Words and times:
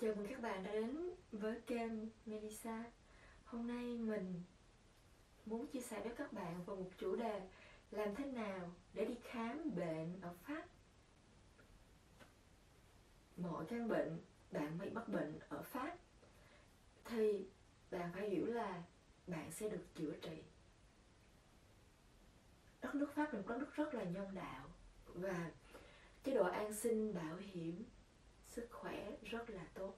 Chào 0.00 0.14
mừng 0.14 0.26
các 0.26 0.40
bạn 0.40 0.64
đã 0.64 0.72
đến 0.72 1.10
với 1.32 1.60
kênh 1.66 1.92
Melissa. 2.26 2.84
Hôm 3.44 3.66
nay 3.66 3.98
mình 3.98 4.42
muốn 5.46 5.66
chia 5.66 5.80
sẻ 5.80 6.00
với 6.00 6.12
các 6.16 6.32
bạn 6.32 6.64
về 6.66 6.74
một 6.74 6.90
chủ 6.98 7.16
đề 7.16 7.48
Làm 7.90 8.14
thế 8.14 8.24
nào 8.24 8.74
để 8.94 9.04
đi 9.04 9.14
khám 9.22 9.74
bệnh 9.76 10.20
ở 10.20 10.34
Pháp. 10.42 10.66
Mọi 13.36 13.64
căn 13.68 13.88
bệnh, 13.88 14.20
bạn 14.52 14.78
bị 14.78 14.90
mắc 14.90 15.08
bệnh 15.08 15.38
ở 15.48 15.62
Pháp, 15.62 15.96
Thì 17.04 17.48
bạn 17.90 18.10
phải 18.12 18.30
hiểu 18.30 18.46
là 18.46 18.82
bạn 19.26 19.52
sẽ 19.52 19.68
được 19.68 19.84
chữa 19.94 20.12
trị. 20.22 20.42
Đất 22.80 22.94
nước 22.94 23.14
Pháp 23.14 23.32
là 23.32 23.40
một 23.40 23.48
đất 23.48 23.58
nước 23.58 23.74
rất 23.74 23.94
là 23.94 24.04
nhân 24.04 24.34
đạo 24.34 24.70
Và 25.06 25.50
chế 26.24 26.34
độ 26.34 26.44
an 26.44 26.74
sinh, 26.74 27.14
bảo 27.14 27.36
hiểm 27.36 27.84
sức 28.58 28.68
khỏe 28.70 29.10
rất 29.22 29.50
là 29.50 29.62
tốt. 29.74 29.94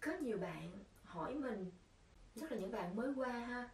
Có 0.00 0.12
nhiều 0.20 0.38
bạn 0.38 0.70
hỏi 1.04 1.34
mình 1.34 1.70
nhất 2.34 2.52
là 2.52 2.58
những 2.58 2.70
bạn 2.70 2.96
mới 2.96 3.12
qua 3.16 3.32
ha 3.32 3.68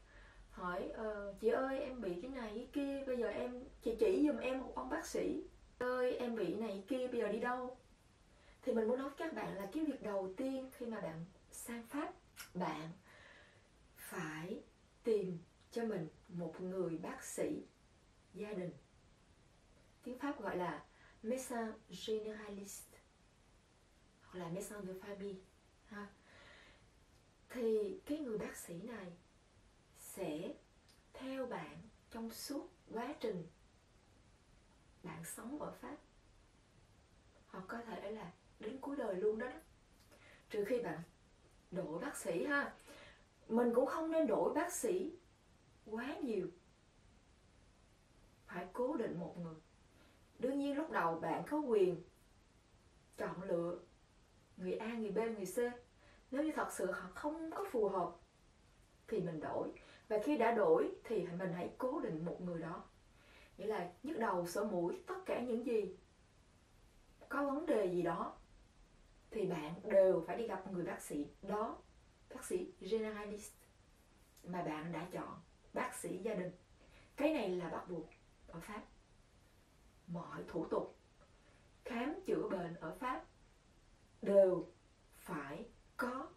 hỏi 0.50 0.88
ờ, 0.88 1.34
chị 1.40 1.48
ơi 1.48 1.80
em 1.80 2.00
bị 2.00 2.20
cái 2.22 2.30
này 2.30 2.50
cái 2.54 2.68
kia 2.72 3.04
bây 3.06 3.16
giờ 3.16 3.28
em 3.28 3.64
chị 3.82 3.96
chỉ 4.00 4.26
giùm 4.26 4.36
em 4.36 4.58
một 4.58 4.72
ông 4.74 4.88
bác 4.88 5.06
sĩ. 5.06 5.44
Ơi 5.78 6.16
em 6.16 6.36
bị 6.36 6.54
này 6.54 6.84
kia 6.88 7.08
bây 7.08 7.20
giờ 7.20 7.28
đi 7.28 7.38
đâu? 7.38 7.76
Thì 8.62 8.72
mình 8.72 8.88
muốn 8.88 8.98
nói 8.98 9.08
với 9.08 9.18
các 9.18 9.34
bạn 9.34 9.56
là 9.56 9.68
cái 9.72 9.84
việc 9.84 10.02
đầu 10.02 10.34
tiên 10.36 10.70
khi 10.72 10.86
mà 10.86 11.00
bạn 11.00 11.24
sang 11.52 11.82
pháp 11.86 12.12
bạn 12.54 12.90
phải 13.96 14.62
tìm 15.02 15.38
cho 15.70 15.84
mình 15.84 16.08
một 16.28 16.60
người 16.60 16.98
bác 16.98 17.24
sĩ 17.24 17.62
gia 18.34 18.52
đình. 18.52 18.70
Tiếng 20.02 20.18
pháp 20.18 20.40
gọi 20.42 20.56
là 20.56 20.84
médecin 21.22 21.72
généraliste. 21.90 22.98
Hoặc 24.22 24.38
là 24.38 24.48
médecin 24.48 24.86
de 24.86 24.92
famille 24.92 25.40
ha. 25.86 26.06
Thì 27.48 28.00
cái 28.06 28.18
người 28.18 28.38
bác 28.38 28.56
sĩ 28.56 28.82
này 28.82 29.12
sẽ 29.98 30.54
theo 31.12 31.46
bạn 31.46 31.76
trong 32.10 32.30
suốt 32.30 32.68
quá 32.92 33.14
trình 33.20 33.46
bạn 35.02 35.24
sống 35.24 35.62
ở 35.62 35.72
pháp. 35.72 35.96
Hoặc 37.46 37.64
có 37.68 37.82
thể 37.82 38.10
là 38.10 38.32
đến 38.60 38.78
cuối 38.80 38.96
đời 38.96 39.16
luôn 39.16 39.38
đó, 39.38 39.46
đó. 39.46 39.58
trừ 40.50 40.64
khi 40.64 40.80
bạn 40.80 41.02
đổi 41.70 41.98
bác 41.98 42.16
sĩ 42.16 42.44
ha. 42.44 42.74
Mình 43.48 43.72
cũng 43.74 43.86
không 43.86 44.10
nên 44.10 44.26
đổi 44.26 44.54
bác 44.54 44.72
sĩ 44.72 45.12
quá 45.86 46.16
nhiều. 46.22 46.48
Phải 48.46 48.66
cố 48.72 48.96
định 48.96 49.20
một 49.20 49.38
người 49.38 49.54
đương 50.40 50.58
nhiên 50.58 50.76
lúc 50.76 50.90
đầu 50.90 51.18
bạn 51.18 51.42
có 51.50 51.58
quyền 51.58 52.02
chọn 53.16 53.42
lựa 53.42 53.78
người 54.56 54.72
A, 54.72 54.94
người 54.94 55.10
B, 55.10 55.16
người 55.16 55.46
C. 55.46 55.58
Nếu 56.30 56.42
như 56.42 56.52
thật 56.54 56.72
sự 56.72 56.90
họ 56.90 57.08
không 57.14 57.50
có 57.50 57.64
phù 57.70 57.88
hợp 57.88 58.10
thì 59.08 59.20
mình 59.20 59.40
đổi. 59.40 59.72
Và 60.08 60.18
khi 60.24 60.36
đã 60.36 60.52
đổi 60.52 60.90
thì 61.04 61.26
mình 61.38 61.52
hãy 61.52 61.70
cố 61.78 62.00
định 62.00 62.24
một 62.24 62.40
người 62.40 62.58
đó. 62.58 62.84
Nghĩa 63.58 63.66
là 63.66 63.92
nhức 64.02 64.18
đầu 64.18 64.46
sổ 64.46 64.64
mũi 64.64 65.02
tất 65.06 65.18
cả 65.26 65.40
những 65.40 65.66
gì 65.66 65.96
có 67.28 67.50
vấn 67.50 67.66
đề 67.66 67.86
gì 67.86 68.02
đó 68.02 68.36
thì 69.30 69.46
bạn 69.46 69.74
đều 69.84 70.24
phải 70.26 70.36
đi 70.36 70.46
gặp 70.46 70.72
người 70.72 70.84
bác 70.84 71.02
sĩ 71.02 71.26
đó 71.42 71.78
bác 72.34 72.44
sĩ 72.44 72.72
generalist 72.80 73.52
mà 74.44 74.62
bạn 74.62 74.92
đã 74.92 75.08
chọn 75.12 75.40
bác 75.72 75.94
sĩ 75.94 76.18
gia 76.18 76.34
đình. 76.34 76.52
Cái 77.16 77.34
này 77.34 77.48
là 77.48 77.68
bắt 77.68 77.90
buộc 77.90 78.08
ở 78.48 78.60
pháp 78.60 78.82
mọi 80.12 80.44
thủ 80.48 80.66
tục. 80.70 80.96
Khám 81.84 82.14
chữa 82.26 82.48
bệnh 82.48 82.74
ở 82.74 82.94
Pháp 82.94 83.24
đều 84.22 84.66
phải 85.16 85.64
có 85.96 86.28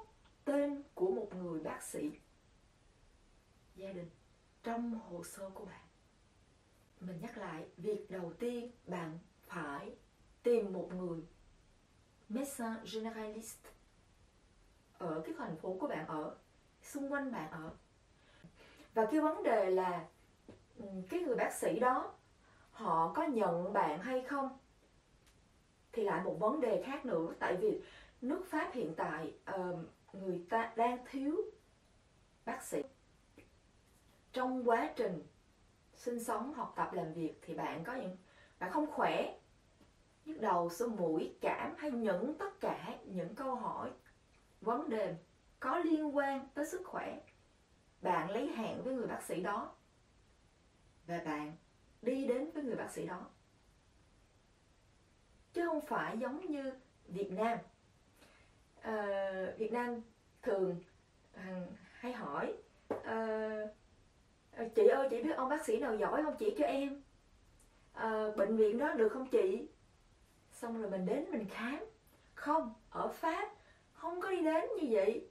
tên 0.45 0.83
của 0.93 1.11
một 1.11 1.29
người 1.35 1.59
bác 1.59 1.83
sĩ. 1.83 2.11
Gia 3.75 3.91
đình 3.91 4.09
trong 4.63 4.99
hồ 4.99 5.23
sơ 5.23 5.49
của 5.49 5.65
bạn. 5.65 5.81
Mình 6.99 7.19
nhắc 7.21 7.37
lại, 7.37 7.65
việc 7.77 8.11
đầu 8.11 8.33
tiên 8.39 8.71
bạn 8.87 9.19
phải 9.47 9.95
tìm 10.43 10.73
một 10.73 10.89
người 10.93 11.21
médecin 12.29 12.73
generaliste 12.93 13.69
ở 14.97 15.21
cái 15.25 15.35
thành 15.37 15.57
phố 15.57 15.77
của 15.79 15.87
bạn 15.87 16.07
ở, 16.07 16.35
xung 16.83 17.13
quanh 17.13 17.31
bạn 17.31 17.51
ở. 17.51 17.73
Và 18.93 19.05
cái 19.11 19.21
vấn 19.21 19.43
đề 19.43 19.69
là 19.69 20.07
ừ, 20.77 20.85
cái 21.09 21.19
người 21.19 21.35
bác 21.35 21.53
sĩ 21.53 21.79
đó 21.79 22.13
họ 22.73 23.13
có 23.15 23.23
nhận 23.23 23.73
bạn 23.73 23.99
hay 23.99 24.21
không? 24.21 24.57
Thì 25.91 26.03
lại 26.03 26.23
một 26.23 26.37
vấn 26.39 26.61
đề 26.61 26.83
khác 26.85 27.05
nữa 27.05 27.33
tại 27.39 27.57
vì 27.61 27.81
nước 28.21 28.45
pháp 28.47 28.71
hiện 28.73 28.93
tại 28.97 29.33
uh, 29.55 29.79
người 30.13 30.45
ta 30.49 30.73
đang 30.75 31.05
thiếu 31.09 31.35
bác 32.45 32.63
sĩ. 32.63 32.81
Trong 34.31 34.69
quá 34.69 34.93
trình 34.95 35.23
sinh 35.93 36.23
sống 36.23 36.53
học 36.53 36.73
tập 36.75 36.93
làm 36.93 37.13
việc 37.13 37.39
thì 37.41 37.53
bạn 37.53 37.83
có 37.83 37.95
những 37.95 38.17
bạn 38.59 38.71
không 38.71 38.91
khỏe 38.91 39.39
nhức 40.25 40.41
đầu 40.41 40.69
sổ 40.69 40.87
mũi 40.87 41.35
cảm 41.41 41.75
hay 41.77 41.91
những 41.91 42.37
tất 42.37 42.59
cả 42.59 42.99
những 43.05 43.35
câu 43.35 43.55
hỏi 43.55 43.91
vấn 44.61 44.89
đề 44.89 45.15
có 45.59 45.77
liên 45.77 46.15
quan 46.15 46.47
tới 46.53 46.65
sức 46.65 46.81
khỏe. 46.85 47.21
Bạn 48.01 48.29
lấy 48.29 48.47
hẹn 48.47 48.83
với 48.83 48.93
người 48.93 49.07
bác 49.07 49.23
sĩ 49.23 49.41
đó. 49.41 49.75
Và 51.07 51.21
bạn 51.25 51.55
đi 52.03 52.27
đến 52.27 52.51
với 52.51 52.63
người 52.63 52.75
bác 52.75 52.91
sĩ 52.91 53.07
đó. 53.07 53.25
Chứ 55.53 55.65
không 55.65 55.81
phải 55.81 56.17
giống 56.17 56.45
như 56.45 56.73
Việt 57.07 57.31
Nam. 57.31 57.57
À, 58.81 59.31
Việt 59.57 59.71
Nam 59.71 60.01
thường 60.41 60.83
à, 61.33 61.61
hay 61.93 62.13
hỏi 62.13 62.53
à, 63.03 64.67
chị 64.75 64.87
ơi 64.87 65.07
chị 65.11 65.23
biết 65.23 65.35
ông 65.37 65.49
bác 65.49 65.65
sĩ 65.65 65.79
nào 65.79 65.95
giỏi 65.95 66.23
không? 66.23 66.35
Chỉ 66.39 66.55
cho 66.57 66.65
em. 66.65 67.01
À, 67.93 68.31
bệnh 68.37 68.57
viện 68.57 68.77
đó 68.77 68.93
được 68.93 69.09
không 69.09 69.27
chị? 69.27 69.67
Xong 70.51 70.81
rồi 70.81 70.91
mình 70.91 71.05
đến 71.05 71.31
mình 71.31 71.47
khám. 71.49 71.85
Không 72.35 72.73
ở 72.89 73.07
Pháp 73.07 73.53
không 73.93 74.21
có 74.21 74.31
đi 74.31 74.41
đến 74.41 74.69
như 74.81 74.87
vậy. 74.91 75.29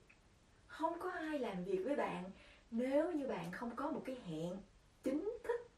Không 0.67 0.99
có 1.01 1.11
ai 1.11 1.39
làm 1.39 1.65
việc 1.65 1.83
với 1.85 1.97
bạn 1.97 2.31
nếu 2.71 3.13
như 3.13 3.27
bạn 3.27 3.53
không 3.53 3.77
có 3.77 3.91
một 3.91 4.03
cái 4.05 4.17
hẹn 4.27 4.57
chính 5.03 5.39
thức 5.45 5.72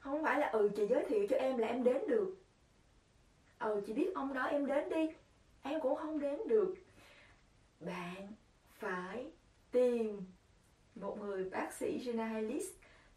không 0.00 0.22
phải 0.22 0.40
là 0.40 0.48
ừ 0.48 0.70
chị 0.76 0.86
giới 0.86 1.04
thiệu 1.04 1.26
cho 1.30 1.36
em 1.36 1.58
là 1.58 1.68
em 1.68 1.84
đến 1.84 2.02
được. 2.08 2.36
Ừ 3.58 3.82
chị 3.86 3.92
biết 3.92 4.10
ông 4.14 4.34
đó, 4.34 4.42
em 4.42 4.66
đến 4.66 4.88
đi. 4.88 5.08
Em 5.62 5.80
cũng 5.80 5.96
không 5.96 6.18
đến 6.18 6.40
được. 6.48 6.74
Bạn 7.80 8.32
phải 8.78 9.32
tìm 9.70 10.24
một 10.94 11.18
người 11.20 11.44
bác 11.44 11.72
sĩ 11.72 11.98
generalist, 11.98 12.72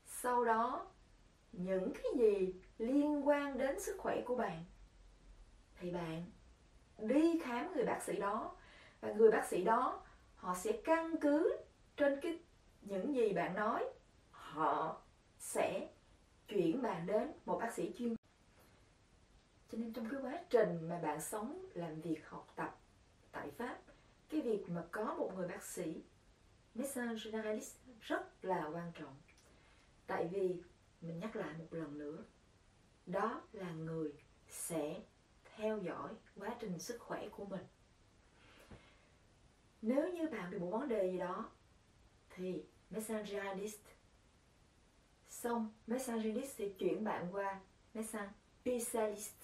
sau 0.06 0.46
đó 0.46 0.88
những 1.52 1.94
cái 1.94 2.12
gì 2.16 2.54
liên 2.78 3.28
quan 3.28 3.58
đến 3.58 3.80
sức 3.80 3.96
khỏe 3.98 4.22
của 4.26 4.36
bạn. 4.36 4.64
Thì 5.80 5.92
bạn 5.92 6.24
đi 6.98 7.40
khám 7.44 7.74
người 7.74 7.86
bác 7.86 8.04
sĩ 8.04 8.16
đó, 8.16 8.56
và 9.02 9.12
người 9.12 9.32
bác 9.32 9.48
sĩ 9.48 9.64
đó 9.64 10.02
họ 10.36 10.56
sẽ 10.56 10.72
căn 10.84 11.16
cứ 11.22 11.58
trên 11.98 12.20
cái 12.22 12.40
những 12.82 13.16
gì 13.16 13.34
bạn 13.34 13.54
nói. 13.56 13.86
Họ 14.32 15.02
sẽ 15.40 15.88
chuyển 16.54 16.82
bạn 16.82 17.06
đến 17.06 17.32
một 17.46 17.58
bác 17.60 17.74
sĩ 17.74 17.94
chuyên 17.98 18.16
cho 19.74 19.80
nên 19.80 19.94
trong 19.94 20.10
cái 20.10 20.20
quá 20.22 20.44
trình 20.50 20.90
mà 20.90 21.00
bạn 21.00 21.22
sống, 21.22 21.66
làm 21.74 22.02
việc, 22.02 22.28
học 22.28 22.54
tập 22.56 22.78
tại 23.32 23.52
pháp, 23.52 23.80
cái 24.30 24.42
việc 24.42 24.70
mà 24.70 24.84
có 24.92 25.16
một 25.16 25.32
người 25.36 25.48
bác 25.48 25.64
sĩ, 25.64 26.04
médecin 26.76 27.16
generalist 27.24 27.76
rất 28.02 28.46
là 28.46 28.70
quan 28.74 28.92
trọng. 29.00 29.16
Tại 30.08 30.28
vì, 30.28 30.62
mình 31.02 31.20
nhắc 31.20 31.36
lại 31.36 31.54
một 31.58 31.68
lần 31.72 31.98
nữa, 31.98 32.24
đó 33.06 33.42
là 33.52 33.72
người 33.72 34.14
sẽ 34.48 35.02
theo 35.56 35.78
dõi 35.78 36.14
quá 36.36 36.56
trình 36.60 36.80
sức 36.80 37.00
khỏe 37.00 37.30
của 37.30 37.46
mình. 37.46 37.66
Nếu 39.82 40.14
như 40.14 40.28
bạn 40.28 40.52
bị 40.52 40.60
một 40.60 40.70
vấn 40.72 40.88
đề 40.88 41.12
gì 41.12 41.18
đó, 41.18 41.52
thì 42.30 42.64
médecin 42.90 43.24
generalist 43.24 43.80
Xong, 45.44 45.70
médecin 45.88 46.46
sẽ 46.46 46.68
chuyển 46.80 47.04
bạn 47.04 47.28
qua 47.32 47.60
médecin 47.94 48.22
specialist, 48.62 49.36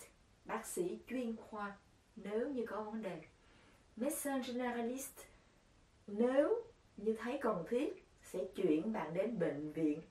bác 0.46 0.66
sĩ 0.66 1.00
chuyên 1.08 1.36
khoa 1.36 1.78
nếu 2.16 2.50
như 2.50 2.66
có 2.66 2.82
vấn 2.82 3.02
đề. 3.02 3.22
Médecin 3.96 4.42
generalist 4.48 5.20
nếu 6.08 6.64
như 6.98 7.16
thấy 7.20 7.40
cần 7.42 7.66
thiết 7.70 8.06
sẽ 8.24 8.40
chuyển 8.56 8.94
bạn 8.94 9.14
đến 9.14 9.40
bệnh 9.40 9.72
viện. 9.72 10.02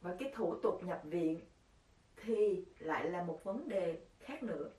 Và 0.00 0.16
cái 0.18 0.32
thủ 0.34 0.56
tục 0.62 0.84
nhập 0.84 1.00
viện 1.04 1.40
thì 2.16 2.64
lại 2.78 3.10
là 3.10 3.22
một 3.22 3.40
vấn 3.44 3.68
đề 3.68 4.00
khác 4.20 4.42
nữa. 4.42 4.70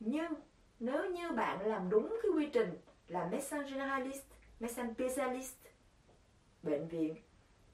Nhưng 0.00 0.32
nếu 0.80 1.10
như 1.10 1.30
bạn 1.30 1.66
làm 1.66 1.90
đúng 1.90 2.16
cái 2.22 2.30
quy 2.36 2.48
trình 2.52 2.78
là 3.08 3.28
médecin 3.28 3.62
generalist, 3.62 4.24
médecin 4.60 4.94
specialist, 4.94 5.56
bệnh 6.62 6.88
viện 6.88 7.16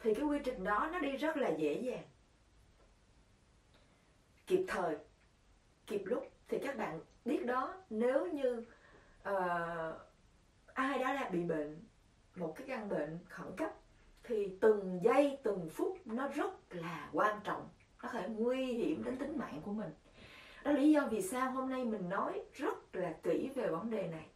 thì 0.07 0.15
cái 0.15 0.25
quy 0.25 0.39
trình 0.45 0.65
đó 0.65 0.89
nó 0.93 0.99
đi 0.99 1.17
rất 1.17 1.37
là 1.37 1.49
dễ 1.49 1.75
dàng. 1.75 2.03
Kịp 4.47 4.65
thời 4.69 4.97
kịp 5.87 6.03
lúc 6.05 6.31
thì 6.49 6.59
các 6.59 6.77
bạn 6.77 7.01
biết 7.25 7.47
đó 7.47 7.75
nếu 7.91 8.27
như 8.27 8.65
uh, 9.29 9.97
ai 10.75 10.99
đó 10.99 11.15
đã 11.15 11.29
bị 11.33 11.43
bệnh 11.43 11.85
một 12.37 12.55
cái 12.57 12.67
căn 12.69 12.89
bệnh 12.89 13.19
khẩn 13.29 13.47
cấp 13.57 13.71
thì 14.25 14.59
từng 14.61 15.01
giây 15.03 15.39
từng 15.43 15.69
phút 15.71 15.99
nó 16.05 16.29
rất 16.29 16.53
là 16.71 17.11
quan 17.13 17.41
trọng 17.45 17.69
nó 18.03 18.09
có 18.09 18.09
thể 18.09 18.29
nguy 18.29 18.65
hiểm 18.65 19.05
đến 19.05 19.17
tính 19.17 19.39
mạng 19.39 19.61
của 19.65 19.73
mình. 19.73 19.91
Đó 20.65 20.71
là 20.71 20.79
lý 20.79 20.93
do 20.93 21.09
vì 21.11 21.23
sao 21.23 21.51
hôm 21.51 21.71
nay 21.71 21.85
mình 21.85 22.09
nói 22.09 22.43
rất 22.53 22.95
là 22.97 23.15
kỹ 23.23 23.51
về 23.55 23.69
vấn 23.69 23.91
đề 23.91 24.09
này. 24.09 24.27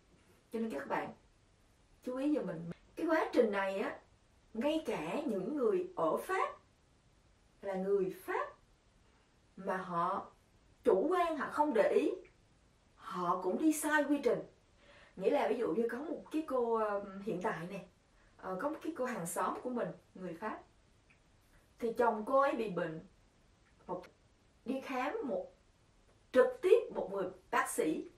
Cho 0.53 0.59
nên 0.59 0.71
các 0.71 0.89
bạn 0.89 1.13
chú 2.05 2.17
ý 2.17 2.35
cho 2.35 2.43
mình. 2.43 2.71
Cái 2.97 3.07
quá 3.07 3.31
trình 3.33 3.51
này 3.51 3.79
á 3.79 3.99
ngay 4.55 4.83
cả 4.87 5.21
những 5.27 5.57
người 5.57 5.89
ở 5.97 6.17
pháp 6.17 6.57
là 7.63 7.75
người 7.75 8.17
pháp 8.25 8.49
mà 9.57 9.77
họ 9.77 10.31
chủ 10.85 11.07
quan, 11.11 11.37
họ 11.37 11.51
không 11.53 11.75
để 11.75 11.89
ý, 11.89 12.11
họ 12.97 13.41
cũng 13.43 13.59
đi 13.59 13.73
sai 13.73 14.05
quy 14.05 14.21
trình. 14.25 14.43
Nghĩa 15.17 15.31
là 15.31 15.49
ví 15.49 15.59
dụ 15.59 15.75
như 15.75 15.89
có 15.91 15.99
một 15.99 16.25
cái 16.31 16.45
cô 16.47 16.75
um, 16.75 17.21
hiện 17.21 17.41
tại 17.43 17.67
này 17.67 17.87
ờ, 18.37 18.59
có 18.61 18.69
một 18.69 18.79
cái 18.83 18.93
cô 18.97 19.05
hàng 19.05 19.27
xóm 19.27 19.61
của 19.63 19.71
mình, 19.71 19.89
người 20.15 20.35
pháp, 20.35 20.63
thì 21.79 21.93
chồng 21.99 22.25
cô 22.27 22.41
ấy 22.41 22.53
bị 22.53 22.71
bệnh. 22.71 23.01
Một, 23.87 24.03
đi 24.65 24.81
khám 24.81 25.17
một, 25.25 25.47
trực 26.33 26.47
tiếp 26.63 26.79
một 26.95 27.11
người 27.13 27.29
bác 27.51 27.71
sĩ 27.71 28.11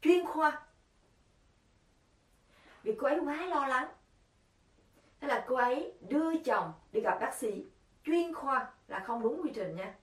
chuyên 0.00 0.26
khoa. 0.26 0.66
Vì 2.82 2.94
cô 2.98 3.06
ấy 3.06 3.20
quá 3.24 3.46
lo 3.46 3.66
lắng 3.66 3.88
thế 5.20 5.28
là 5.28 5.44
cô 5.48 5.56
ấy 5.56 5.92
đưa 6.08 6.36
chồng 6.36 6.72
đi 6.92 7.00
gặp 7.00 7.18
bác 7.20 7.34
sĩ. 7.34 7.64
Chuyên 8.04 8.34
khoa 8.34 8.70
là 8.88 9.00
không 9.00 9.22
đúng 9.22 9.42
quy 9.42 9.50
trình 9.54 9.76
nha. 9.76 9.94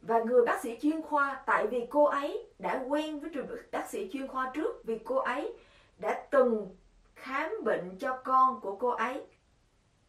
Và 0.00 0.18
người 0.18 0.44
bác 0.46 0.60
sĩ 0.62 0.78
chuyên 0.82 1.02
khoa 1.02 1.42
tại 1.46 1.66
vì 1.66 1.86
cô 1.90 2.04
ấy 2.04 2.48
đã 2.58 2.84
quen 2.88 3.20
với 3.20 3.30
trường 3.34 3.46
bác 3.72 3.90
sĩ 3.90 4.10
chuyên 4.12 4.26
khoa 4.26 4.50
trước 4.54 4.84
vì 4.84 4.98
cô 4.98 5.16
ấy 5.16 5.52
đã 5.98 6.26
từng 6.30 6.76
khám 7.14 7.50
bệnh 7.64 7.98
cho 7.98 8.20
con 8.24 8.60
của 8.60 8.76
cô 8.76 8.88
ấy 8.88 9.22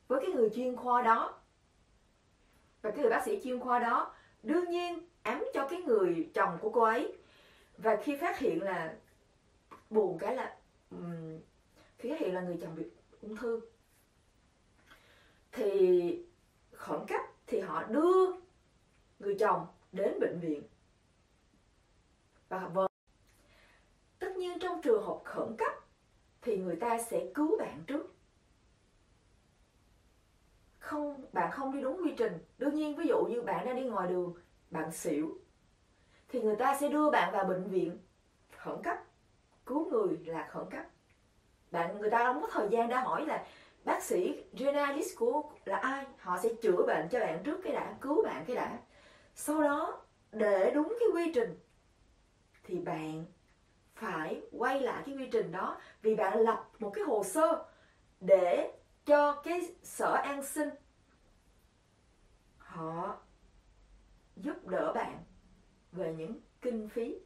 với 0.07 0.21
cái 0.21 0.31
người 0.35 0.49
chuyên 0.49 0.75
khoa 0.75 1.01
đó. 1.01 1.39
Và 2.81 2.91
cái 2.91 2.99
người 2.99 3.09
bác 3.09 3.25
sĩ 3.25 3.41
chuyên 3.43 3.59
khoa 3.59 3.79
đó 3.79 4.13
đương 4.43 4.69
nhiên 4.69 4.99
ám 5.23 5.45
cho 5.53 5.67
cái 5.67 5.81
người 5.81 6.29
chồng 6.33 6.57
của 6.61 6.69
cô 6.69 6.81
ấy. 6.81 7.13
Và 7.77 7.95
khi 8.03 8.17
phát 8.17 8.39
hiện 8.39 8.63
là 8.63 8.95
buồn 9.89 10.17
cái 10.19 10.35
là 10.35 10.55
um, 10.91 11.39
khi 11.97 12.09
phát 12.09 12.19
hiện 12.19 12.33
là 12.33 12.41
người 12.41 12.57
chồng 12.61 12.75
bị 12.75 12.83
ung 13.21 13.35
thư. 13.35 13.61
Thì 15.51 16.25
khẩn 16.71 16.99
cấp 17.07 17.21
thì 17.47 17.59
họ 17.59 17.83
đưa 17.83 18.31
người 19.19 19.35
chồng 19.39 19.67
đến 19.91 20.19
bệnh 20.19 20.39
viện. 20.39 20.63
Và 22.49 22.67
vợ, 22.67 22.87
tất 24.19 24.37
nhiên 24.37 24.59
trong 24.59 24.81
trường 24.81 25.03
hợp 25.03 25.19
khẩn 25.23 25.55
cấp 25.57 25.73
thì 26.41 26.57
người 26.57 26.75
ta 26.75 26.97
sẽ 27.03 27.31
cứu 27.35 27.57
bạn 27.59 27.83
trước. 27.87 28.13
Không, 30.79 31.25
bạn 31.33 31.51
không 31.51 31.73
đi 31.73 31.81
đúng 31.81 32.01
quy 32.03 32.13
trình. 32.17 32.37
Đương 32.57 32.75
nhiên, 32.75 32.95
ví 32.95 33.07
dụ 33.07 33.25
như 33.25 33.41
bạn 33.41 33.65
đang 33.65 33.75
đi 33.75 33.83
ngoài 33.83 34.09
đường, 34.09 34.33
bạn 34.71 34.91
xỉu, 34.91 35.39
thì 36.29 36.41
người 36.41 36.55
ta 36.55 36.77
sẽ 36.81 36.89
đưa 36.89 37.09
bạn 37.09 37.33
vào 37.33 37.45
bệnh 37.45 37.63
viện 37.69 37.97
khẩn 38.57 38.83
cấp, 38.83 38.97
cứu 39.65 39.89
người 39.89 40.17
là 40.25 40.47
khẩn 40.51 40.65
cấp 40.71 40.85
bạn, 41.71 41.99
người 41.99 42.09
ta 42.09 42.23
không 42.23 42.41
có 42.41 42.47
thời 42.51 42.69
gian 42.69 42.89
để 42.89 42.95
hỏi 42.95 43.25
là 43.25 43.45
bác 43.85 44.03
sĩ 44.03 44.43
generalist 44.53 45.17
của 45.17 45.51
là 45.65 45.77
ai? 45.77 46.05
Họ 46.19 46.37
sẽ 46.43 46.49
chữa 46.61 46.85
bệnh 46.87 47.09
cho 47.09 47.19
bạn 47.19 47.43
trước 47.43 47.61
cái 47.63 47.73
đã, 47.73 47.95
cứu 48.01 48.23
bạn 48.23 48.45
cái 48.47 48.55
đã. 48.55 48.79
Sau 49.35 49.61
đó, 49.61 50.01
để 50.31 50.71
đúng 50.75 50.97
cái 50.99 51.09
quy 51.13 51.31
trình, 51.33 51.59
thì 52.63 52.79
bạn 52.79 53.25
phải 53.95 54.41
quay 54.51 54.81
lại 54.81 55.03
cái 55.05 55.15
quy 55.15 55.27
trình 55.31 55.51
đó 55.51 55.77
vì 56.01 56.15
bạn 56.15 56.39
lập 56.39 56.69
một 56.79 56.89
cái 56.93 57.03
hồ 57.03 57.23
sơ 57.23 57.65
để 58.19 58.71
cho 59.05 59.41
cái 59.43 59.75
sở 59.83 60.13
an 60.13 60.45
sinh 60.45 60.69
họ 62.57 63.17
giúp 64.35 64.67
đỡ 64.67 64.93
bạn 64.93 65.23
về 65.91 66.13
những 66.17 66.39
kinh 66.61 66.89
phí. 66.89 67.19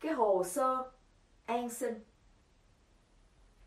Cái 0.00 0.12
hồ 0.12 0.44
sơ 0.44 0.90
an 1.46 1.70
sinh 1.70 2.04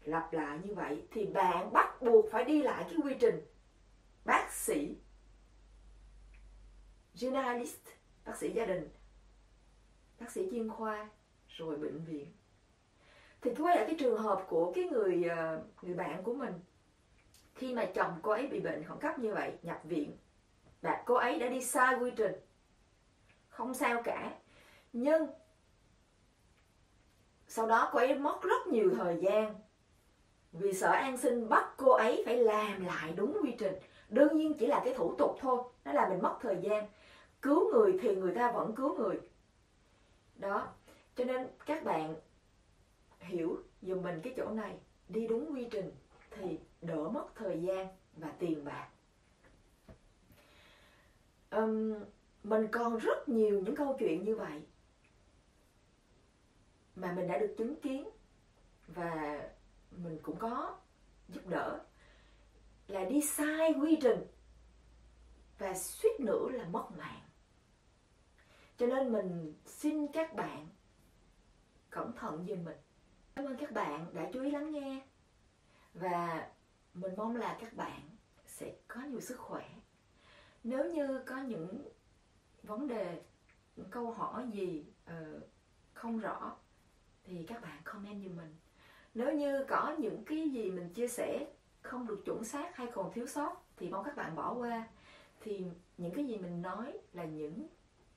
lặp 0.08 0.34
lại 0.34 0.60
như 0.64 0.74
vậy 0.74 1.08
thì 1.12 1.26
bạn 1.26 1.74
bắt 1.74 2.02
buộc 2.02 2.26
phải 2.32 2.46
đi 2.46 2.62
lại 2.62 2.84
cái 2.84 2.96
quy 3.04 3.14
trình. 3.20 3.42
Bác 4.26 4.54
sĩ 4.54 4.98
generalist 7.20 7.86
bác 8.26 8.38
sĩ 8.38 8.52
gia 8.52 8.66
đình, 8.66 8.90
bác 10.20 10.32
sĩ 10.32 10.48
chuyên 10.52 10.70
khoa, 10.70 11.10
rồi 11.48 11.78
bệnh 11.78 12.04
viện. 12.04 12.34
Thì 13.42 13.52
quay 13.58 13.76
lại 13.76 13.86
cái 13.88 13.96
trường 14.00 14.18
hợp 14.18 14.46
của 14.50 14.72
cái 14.76 14.84
người 14.84 15.24
ờ, 15.24 15.64
người 15.82 15.94
bạn 15.94 16.24
của 16.24 16.34
mình. 16.34 16.54
Khi 17.56 17.74
mà 17.74 17.86
chồng 17.96 18.20
cô 18.22 18.32
ấy 18.32 18.48
bị 18.48 18.60
bệnh 18.60 18.84
khẩn 18.84 18.98
cấp 19.00 19.20
như 19.20 19.34
vậy, 19.34 19.58
nhập 19.62 19.82
viện 19.84 20.18
và 20.82 21.04
cô 21.06 21.16
ấy 21.16 21.40
đã 21.40 21.48
đi 21.48 21.62
sai 21.62 21.96
quy 22.00 22.12
trình. 22.18 22.34
Không 23.50 23.74
sao 23.74 24.04
cả. 24.04 24.40
Nhưng 24.94 25.28
sau 27.48 27.68
đó 27.68 27.90
cô 27.94 28.00
ấy 28.00 28.16
mất 28.20 28.40
rất 28.42 28.68
nhiều 28.68 28.92
thời 28.96 29.20
gian 29.22 29.56
vì 30.60 30.74
sở 30.74 30.92
an 30.92 31.18
sinh 31.18 31.50
bắt 31.50 31.74
cô 31.78 31.92
ấy 31.92 32.24
phải 32.26 32.38
làm 32.38 32.86
lại 32.86 33.14
đúng 33.16 33.38
quy 33.44 33.56
trình. 33.60 33.74
Đương 34.10 34.38
nhiên 34.38 34.54
chỉ 34.54 34.68
là 34.68 34.82
cái 34.86 34.94
thủ 34.94 35.16
tục 35.18 35.38
thôi 35.40 35.64
nó 35.86 35.92
là 35.94 36.10
mình 36.10 36.22
mất 36.22 36.38
thời 36.42 36.58
gian. 36.62 36.88
Cứu 37.42 37.74
người 37.74 38.00
thì 38.02 38.16
người 38.16 38.36
ta 38.36 38.52
vẫn 38.52 38.76
cứu 38.76 38.98
người. 38.98 39.20
Đó 40.36 40.68
cho 41.16 41.24
nên 41.24 41.48
các 41.66 41.84
bạn 41.84 42.16
hiểu 43.20 43.64
dùm 43.82 44.02
mình 44.02 44.22
cái 44.24 44.34
chỗ 44.38 44.50
này. 44.50 44.76
Đi 45.10 45.28
đúng 45.28 45.54
quy 45.54 45.68
trình 45.72 45.92
thì 46.32 46.60
đỡ 46.82 47.10
mất 47.10 47.26
thời 47.36 47.62
gian 47.62 47.88
và 48.18 48.30
tiền 48.40 48.66
bạc. 48.66 48.88
Um, 51.52 51.94
mình 52.44 52.68
còn 52.72 52.98
rất 52.98 53.30
nhiều 53.30 53.62
những 53.66 53.76
câu 53.76 53.96
chuyện 54.00 54.24
như 54.24 54.36
vậy 54.36 54.62
mà 56.96 57.12
mình 57.12 57.28
đã 57.28 57.38
được 57.38 57.56
chứng 57.58 57.76
kiến 57.76 58.10
và 58.88 59.42
mình 59.92 60.20
cũng 60.24 60.40
có 60.40 60.78
giúp 61.28 61.48
đỡ, 61.48 61.86
là 62.88 63.06
đi 63.06 63.22
sai 63.22 63.74
quy 63.82 63.98
trình 64.02 64.28
và 65.58 65.74
suýt 65.74 66.20
nữa 66.20 66.50
là 66.50 66.66
mất 66.66 66.88
mạng. 66.98 67.22
Cho 68.78 68.88
nên 68.88 69.12
mình 69.12 69.54
xin 69.66 70.08
các 70.14 70.36
bạn 70.36 70.68
cẩn 71.90 72.14
thận 72.14 72.46
giùm 72.48 72.64
mình. 72.64 72.78
Cảm 73.36 73.46
ơn 73.46 73.58
các 73.58 73.72
bạn 73.72 74.14
đã 74.14 74.30
chú 74.34 74.44
ý 74.44 74.52
lắng 74.52 74.72
nghe. 74.72 75.06
Và 75.94 76.52
mình 76.94 77.14
mong 77.18 77.36
là 77.36 77.58
các 77.62 77.74
bạn 77.74 78.02
sẽ 78.46 78.76
có 78.88 79.02
nhiều 79.02 79.22
sức 79.22 79.40
khỏe. 79.40 79.70
Nếu 80.64 80.94
như 80.94 81.24
có 81.26 81.38
những 81.38 81.90
vấn 82.64 82.88
đề, 82.88 83.22
những 83.76 83.90
câu 83.90 84.12
hỏi 84.12 84.48
gì 84.54 84.86
ờ, 85.06 85.40
không 85.94 86.20
rõ, 86.20 86.58
thì 87.24 87.46
các 87.48 87.62
bạn 87.62 87.82
comment 87.84 88.24
giùm 88.24 88.36
mình 88.36 88.56
nếu 89.16 89.34
như 89.34 89.66
có 89.68 89.96
những 90.00 90.24
cái 90.26 90.50
gì 90.50 90.72
mình 90.72 90.94
chia 90.94 91.08
sẻ 91.08 91.48
không 91.82 92.08
được 92.08 92.22
chuẩn 92.26 92.44
xác 92.44 92.76
hay 92.76 92.88
còn 92.94 93.14
thiếu 93.14 93.28
sót, 93.28 93.66
thì 93.78 93.90
mong 93.90 94.04
các 94.04 94.16
bạn 94.16 94.36
bỏ 94.36 94.54
qua. 94.54 94.88
Thì 95.42 95.66
những 95.98 96.14
cái 96.14 96.26
gì 96.26 96.38
mình 96.38 96.62
nói 96.62 96.98
là 97.14 97.26
những 97.26 97.68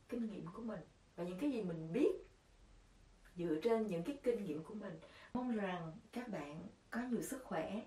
kinh 0.09 0.31
nghiệm 0.31 0.47
của 0.47 0.63
mình 0.63 0.81
và 1.17 1.25
những 1.25 1.39
cái 1.39 1.51
gì 1.51 1.63
mình 1.63 1.93
biết 1.93 2.13
dựa 3.37 3.55
trên 3.63 3.87
những 3.87 4.03
cái 4.03 4.19
kinh 4.23 4.45
nghiệm 4.45 4.65
của 4.65 4.75
mình. 4.75 4.99
Mong 5.35 5.57
rằng 5.57 5.93
các 6.13 6.29
bạn 6.29 6.67
có 6.91 7.01
nhiều 7.01 7.23
sức 7.23 7.45
khỏe 7.45 7.83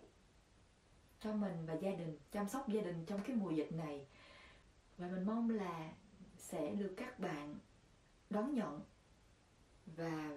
cho 1.20 1.34
mình 1.34 1.66
và 1.66 1.74
gia 1.74 1.92
đình, 1.92 2.18
chăm 2.32 2.50
sóc 2.50 2.70
gia 2.70 2.82
đình 2.82 3.06
trong 3.06 3.22
cái 3.24 3.36
mùa 3.36 3.52
dịch 3.52 3.72
này. 3.72 4.06
Và 4.98 5.08
mình 5.08 5.26
mong 5.26 5.50
là 5.50 5.94
sẽ 6.38 6.72
được 6.72 6.94
các 6.98 7.20
bạn 7.20 7.56
đón 8.30 8.54
nhận 8.54 8.82
và 9.86 10.30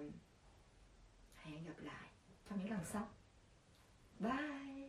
hẹn 1.35 1.63
gặp 1.63 1.79
lại 1.79 2.04
trong 2.49 2.59
những 2.59 2.71
lần 2.71 2.85
sau 2.85 3.07
bye. 4.19 4.84